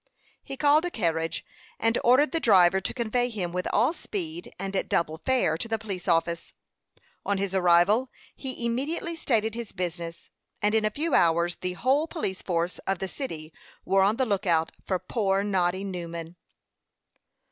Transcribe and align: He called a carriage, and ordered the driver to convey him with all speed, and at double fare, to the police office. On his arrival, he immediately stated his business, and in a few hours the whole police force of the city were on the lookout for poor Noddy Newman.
He 0.41 0.57
called 0.57 0.83
a 0.83 0.89
carriage, 0.89 1.45
and 1.79 1.95
ordered 2.03 2.31
the 2.31 2.39
driver 2.39 2.81
to 2.81 2.91
convey 2.91 3.29
him 3.29 3.51
with 3.51 3.67
all 3.71 3.93
speed, 3.93 4.51
and 4.57 4.75
at 4.75 4.89
double 4.89 5.19
fare, 5.27 5.59
to 5.59 5.67
the 5.67 5.77
police 5.77 6.07
office. 6.07 6.53
On 7.23 7.37
his 7.37 7.53
arrival, 7.53 8.09
he 8.35 8.65
immediately 8.65 9.15
stated 9.15 9.53
his 9.53 9.71
business, 9.73 10.31
and 10.59 10.73
in 10.73 10.85
a 10.85 10.89
few 10.89 11.13
hours 11.13 11.57
the 11.57 11.73
whole 11.73 12.07
police 12.07 12.41
force 12.41 12.79
of 12.87 12.97
the 12.97 13.07
city 13.07 13.53
were 13.85 14.01
on 14.01 14.15
the 14.15 14.25
lookout 14.25 14.71
for 14.87 14.97
poor 14.97 15.43
Noddy 15.43 15.83
Newman. 15.83 16.35